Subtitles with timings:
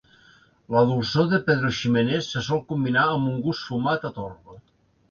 [0.75, 4.61] La dolçor de Pedro Ximénez se sol combinar amb un gust fumat a torba.